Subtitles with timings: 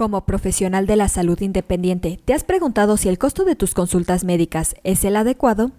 [0.00, 4.24] Como profesional de la salud independiente, ¿te has preguntado si el costo de tus consultas
[4.24, 5.72] médicas es el adecuado?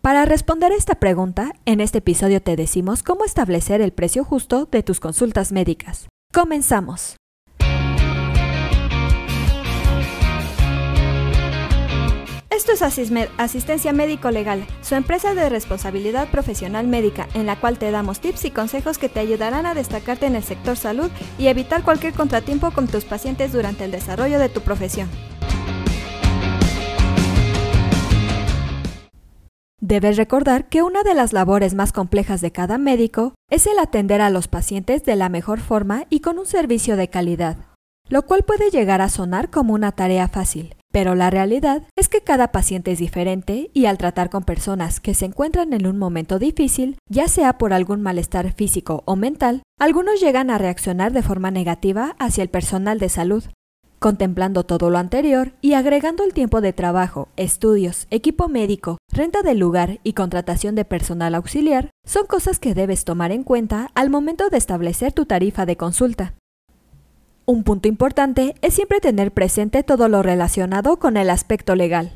[0.00, 4.68] Para responder a esta pregunta, en este episodio te decimos cómo establecer el precio justo
[4.70, 6.06] de tus consultas médicas.
[6.32, 7.16] Comenzamos.
[12.82, 18.44] Asistencia Médico Legal, su empresa de responsabilidad profesional médica, en la cual te damos tips
[18.46, 22.70] y consejos que te ayudarán a destacarte en el sector salud y evitar cualquier contratiempo
[22.70, 25.08] con tus pacientes durante el desarrollo de tu profesión.
[29.80, 34.22] Debes recordar que una de las labores más complejas de cada médico es el atender
[34.22, 37.58] a los pacientes de la mejor forma y con un servicio de calidad,
[38.08, 42.20] lo cual puede llegar a sonar como una tarea fácil, pero la realidad es que
[42.20, 46.38] cada paciente es diferente y al tratar con personas que se encuentran en un momento
[46.38, 51.50] difícil, ya sea por algún malestar físico o mental, algunos llegan a reaccionar de forma
[51.50, 53.42] negativa hacia el personal de salud.
[53.98, 59.58] Contemplando todo lo anterior y agregando el tiempo de trabajo, estudios, equipo médico, renta del
[59.58, 64.48] lugar y contratación de personal auxiliar, son cosas que debes tomar en cuenta al momento
[64.48, 66.34] de establecer tu tarifa de consulta.
[67.46, 72.12] Un punto importante es siempre tener presente todo lo relacionado con el aspecto legal.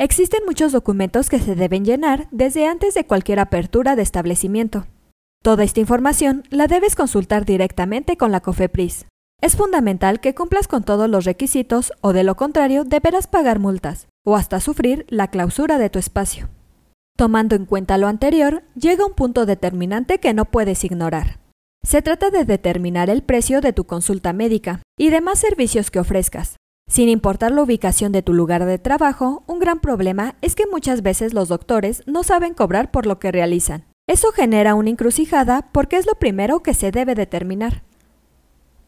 [0.00, 4.86] Existen muchos documentos que se deben llenar desde antes de cualquier apertura de establecimiento.
[5.44, 9.06] Toda esta información la debes consultar directamente con la COFEPRIS.
[9.40, 14.08] Es fundamental que cumplas con todos los requisitos o de lo contrario deberás pagar multas
[14.24, 16.48] o hasta sufrir la clausura de tu espacio.
[17.16, 21.43] Tomando en cuenta lo anterior, llega un punto determinante que no puedes ignorar.
[21.84, 26.56] Se trata de determinar el precio de tu consulta médica y demás servicios que ofrezcas.
[26.88, 31.02] Sin importar la ubicación de tu lugar de trabajo, un gran problema es que muchas
[31.02, 33.84] veces los doctores no saben cobrar por lo que realizan.
[34.06, 37.82] Eso genera una encrucijada porque es lo primero que se debe determinar.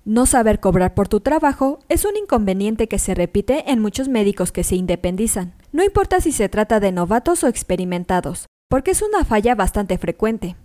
[0.07, 4.53] No saber cobrar por tu trabajo es un inconveniente que se repite en muchos médicos
[4.53, 9.25] que se independizan, no importa si se trata de novatos o experimentados, porque es una
[9.25, 10.57] falla bastante frecuente.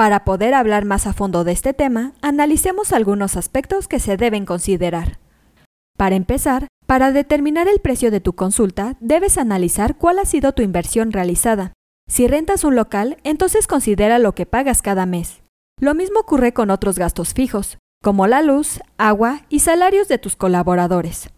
[0.00, 4.46] Para poder hablar más a fondo de este tema, analicemos algunos aspectos que se deben
[4.46, 5.18] considerar.
[5.98, 10.62] Para empezar, para determinar el precio de tu consulta, debes analizar cuál ha sido tu
[10.62, 11.74] inversión realizada.
[12.08, 15.42] Si rentas un local, entonces considera lo que pagas cada mes.
[15.78, 20.34] Lo mismo ocurre con otros gastos fijos, como la luz, agua y salarios de tus
[20.34, 21.28] colaboradores.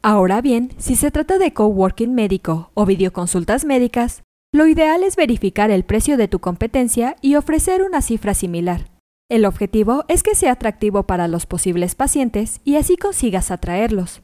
[0.00, 5.70] Ahora bien, si se trata de coworking médico o videoconsultas médicas, lo ideal es verificar
[5.70, 8.86] el precio de tu competencia y ofrecer una cifra similar.
[9.30, 14.22] El objetivo es que sea atractivo para los posibles pacientes y así consigas atraerlos.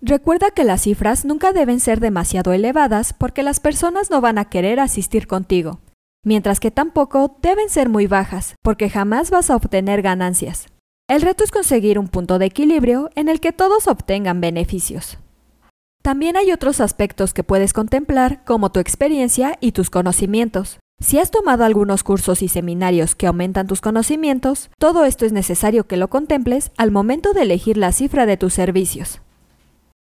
[0.00, 4.46] Recuerda que las cifras nunca deben ser demasiado elevadas porque las personas no van a
[4.46, 5.78] querer asistir contigo,
[6.24, 10.66] mientras que tampoco deben ser muy bajas porque jamás vas a obtener ganancias.
[11.08, 15.18] El reto es conseguir un punto de equilibrio en el que todos obtengan beneficios.
[16.08, 20.78] También hay otros aspectos que puedes contemplar, como tu experiencia y tus conocimientos.
[21.02, 25.86] Si has tomado algunos cursos y seminarios que aumentan tus conocimientos, todo esto es necesario
[25.86, 29.20] que lo contemples al momento de elegir la cifra de tus servicios.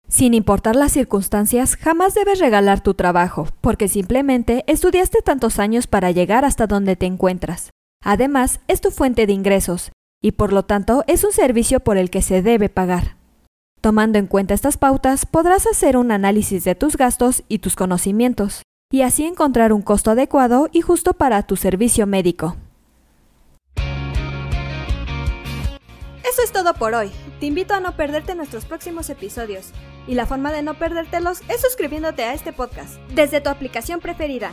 [0.06, 6.12] Sin importar las circunstancias, jamás debes regalar tu trabajo, porque simplemente estudiaste tantos años para
[6.12, 7.70] llegar hasta donde te encuentras.
[8.04, 9.90] Además, es tu fuente de ingresos,
[10.22, 13.19] y por lo tanto es un servicio por el que se debe pagar.
[13.80, 18.62] Tomando en cuenta estas pautas, podrás hacer un análisis de tus gastos y tus conocimientos,
[18.92, 22.56] y así encontrar un costo adecuado y justo para tu servicio médico.
[26.30, 27.10] Eso es todo por hoy.
[27.40, 29.72] Te invito a no perderte nuestros próximos episodios.
[30.06, 34.52] Y la forma de no perdértelos es suscribiéndote a este podcast desde tu aplicación preferida.